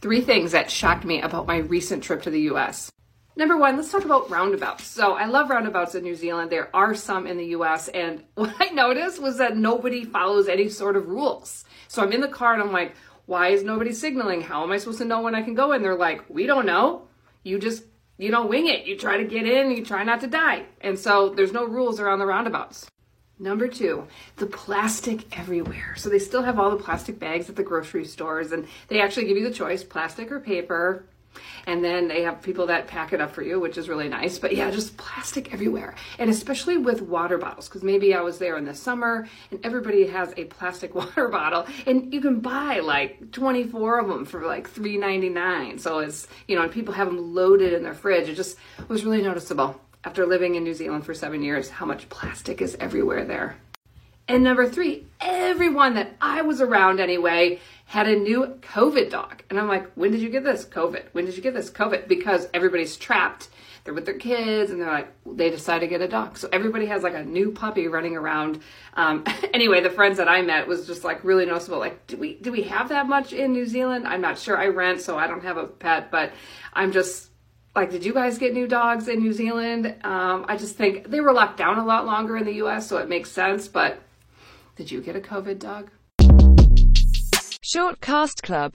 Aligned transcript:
three 0.00 0.20
things 0.20 0.52
that 0.52 0.70
shocked 0.70 1.04
me 1.04 1.20
about 1.20 1.46
my 1.46 1.58
recent 1.58 2.02
trip 2.02 2.22
to 2.22 2.30
the 2.30 2.40
US. 2.52 2.90
Number 3.36 3.56
one, 3.56 3.76
let's 3.76 3.92
talk 3.92 4.04
about 4.04 4.30
roundabouts. 4.30 4.86
So 4.86 5.12
I 5.12 5.26
love 5.26 5.50
roundabouts 5.50 5.94
in 5.94 6.02
New 6.02 6.14
Zealand. 6.14 6.50
There 6.50 6.74
are 6.74 6.94
some 6.94 7.26
in 7.26 7.36
the 7.36 7.46
US, 7.56 7.88
and 7.88 8.24
what 8.34 8.54
I 8.58 8.70
noticed 8.70 9.20
was 9.20 9.38
that 9.38 9.56
nobody 9.56 10.04
follows 10.04 10.48
any 10.48 10.68
sort 10.68 10.96
of 10.96 11.08
rules. 11.08 11.64
So 11.88 12.02
I'm 12.02 12.12
in 12.12 12.20
the 12.20 12.28
car 12.28 12.54
and 12.54 12.62
I'm 12.62 12.72
like, 12.72 12.94
why 13.26 13.48
is 13.48 13.62
nobody 13.62 13.92
signaling? 13.92 14.40
How 14.40 14.64
am 14.64 14.72
I 14.72 14.78
supposed 14.78 14.98
to 14.98 15.04
know 15.04 15.22
when 15.22 15.34
I 15.34 15.42
can 15.42 15.54
go 15.54 15.72
in? 15.72 15.82
They're 15.82 15.94
like, 15.94 16.28
we 16.28 16.46
don't 16.46 16.66
know. 16.66 17.06
You 17.44 17.58
just, 17.58 17.84
you 18.18 18.30
know, 18.30 18.44
wing 18.46 18.66
it. 18.66 18.86
You 18.86 18.98
try 18.98 19.18
to 19.18 19.24
get 19.24 19.46
in, 19.46 19.70
you 19.70 19.84
try 19.84 20.02
not 20.02 20.20
to 20.22 20.26
die. 20.26 20.64
And 20.80 20.98
so 20.98 21.28
there's 21.28 21.52
no 21.52 21.64
rules 21.64 22.00
around 22.00 22.18
the 22.18 22.26
roundabouts. 22.26 22.88
Number 23.40 23.68
two, 23.68 24.06
the 24.36 24.44
plastic 24.44 25.36
everywhere. 25.36 25.94
So 25.96 26.10
they 26.10 26.18
still 26.18 26.42
have 26.42 26.58
all 26.58 26.70
the 26.70 26.76
plastic 26.76 27.18
bags 27.18 27.48
at 27.48 27.56
the 27.56 27.62
grocery 27.62 28.04
stores, 28.04 28.52
and 28.52 28.68
they 28.88 29.00
actually 29.00 29.24
give 29.24 29.38
you 29.38 29.48
the 29.48 29.54
choice 29.54 29.82
plastic 29.82 30.30
or 30.30 30.40
paper. 30.40 31.06
And 31.66 31.82
then 31.82 32.06
they 32.06 32.22
have 32.22 32.42
people 32.42 32.66
that 32.66 32.86
pack 32.86 33.14
it 33.14 33.20
up 33.20 33.30
for 33.30 33.40
you, 33.42 33.58
which 33.58 33.78
is 33.78 33.88
really 33.88 34.08
nice. 34.08 34.38
But 34.38 34.54
yeah, 34.54 34.70
just 34.70 34.96
plastic 34.98 35.54
everywhere. 35.54 35.94
And 36.18 36.28
especially 36.28 36.76
with 36.76 37.00
water 37.00 37.38
bottles, 37.38 37.66
because 37.66 37.82
maybe 37.82 38.14
I 38.14 38.20
was 38.20 38.38
there 38.38 38.58
in 38.58 38.64
the 38.64 38.74
summer 38.74 39.26
and 39.50 39.64
everybody 39.64 40.06
has 40.08 40.34
a 40.36 40.44
plastic 40.46 40.94
water 40.96 41.28
bottle 41.28 41.66
and 41.86 42.12
you 42.12 42.20
can 42.20 42.40
buy 42.40 42.80
like 42.80 43.30
24 43.30 44.00
of 44.00 44.08
them 44.08 44.24
for 44.24 44.44
like 44.44 44.68
$3.99. 44.68 45.78
So 45.80 46.00
it's, 46.00 46.26
you 46.48 46.56
know, 46.56 46.62
and 46.62 46.72
people 46.72 46.92
have 46.94 47.06
them 47.06 47.32
loaded 47.32 47.72
in 47.72 47.84
their 47.84 47.94
fridge. 47.94 48.28
It 48.28 48.34
just 48.34 48.58
was 48.88 49.04
really 49.04 49.22
noticeable 49.22 49.80
after 50.04 50.26
living 50.26 50.54
in 50.54 50.64
New 50.64 50.74
Zealand 50.74 51.04
for 51.04 51.14
seven 51.14 51.42
years 51.42 51.70
how 51.70 51.86
much 51.86 52.08
plastic 52.08 52.62
is 52.62 52.76
everywhere 52.80 53.24
there. 53.24 53.56
And 54.30 54.44
number 54.44 54.68
three, 54.68 55.06
everyone 55.20 55.94
that 55.94 56.14
I 56.20 56.42
was 56.42 56.60
around 56.60 57.00
anyway 57.00 57.58
had 57.86 58.06
a 58.06 58.14
new 58.14 58.58
COVID 58.60 59.10
dog. 59.10 59.42
And 59.50 59.58
I'm 59.58 59.66
like, 59.66 59.90
when 59.94 60.12
did 60.12 60.20
you 60.20 60.28
get 60.28 60.44
this? 60.44 60.64
COVID. 60.64 61.06
When 61.10 61.24
did 61.24 61.36
you 61.36 61.42
get 61.42 61.52
this? 61.52 61.68
COVID. 61.68 62.06
Because 62.06 62.46
everybody's 62.54 62.96
trapped. 62.96 63.48
They're 63.82 63.92
with 63.92 64.04
their 64.04 64.14
kids 64.14 64.70
and 64.70 64.80
they're 64.80 64.92
like, 64.92 65.12
they 65.26 65.50
decide 65.50 65.80
to 65.80 65.88
get 65.88 66.00
a 66.00 66.06
dog. 66.06 66.38
So 66.38 66.48
everybody 66.52 66.86
has 66.86 67.02
like 67.02 67.14
a 67.14 67.24
new 67.24 67.50
puppy 67.50 67.88
running 67.88 68.16
around. 68.16 68.60
Um, 68.94 69.24
anyway, 69.52 69.80
the 69.80 69.90
friends 69.90 70.18
that 70.18 70.28
I 70.28 70.42
met 70.42 70.68
was 70.68 70.86
just 70.86 71.02
like 71.02 71.24
really 71.24 71.46
noticeable. 71.46 71.80
Like, 71.80 72.06
do 72.06 72.16
we, 72.16 72.34
do 72.34 72.52
we 72.52 72.62
have 72.62 72.90
that 72.90 73.08
much 73.08 73.32
in 73.32 73.52
New 73.52 73.66
Zealand? 73.66 74.06
I'm 74.06 74.20
not 74.20 74.38
sure. 74.38 74.56
I 74.56 74.68
rent, 74.68 75.00
so 75.00 75.18
I 75.18 75.26
don't 75.26 75.42
have 75.42 75.56
a 75.56 75.66
pet, 75.66 76.12
but 76.12 76.30
I'm 76.72 76.92
just 76.92 77.30
like, 77.74 77.90
did 77.90 78.04
you 78.04 78.12
guys 78.12 78.38
get 78.38 78.52
new 78.52 78.66
dogs 78.66 79.08
in 79.08 79.20
New 79.20 79.32
Zealand? 79.32 79.94
Um, 80.02 80.44
I 80.48 80.56
just 80.56 80.76
think 80.76 81.08
they 81.08 81.20
were 81.20 81.32
locked 81.32 81.56
down 81.56 81.78
a 81.78 81.84
lot 81.84 82.04
longer 82.04 82.36
in 82.36 82.44
the 82.44 82.54
US, 82.64 82.88
so 82.88 82.96
it 82.98 83.08
makes 83.08 83.30
sense. 83.30 83.68
But 83.68 84.02
did 84.76 84.90
you 84.90 85.00
get 85.00 85.14
a 85.16 85.20
COVID 85.20 85.58
dog? 85.58 85.90
Short 87.62 88.00
Cast 88.00 88.42
Club 88.42 88.68